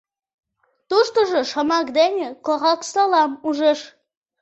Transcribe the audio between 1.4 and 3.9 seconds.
шомак дене Кораксолам ужеш.